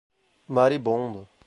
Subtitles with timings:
[0.55, 1.27] Maribondo